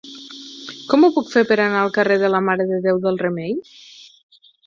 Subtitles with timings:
[0.93, 3.55] Com ho puc fer per anar al carrer de la Mare de Déu del Remei?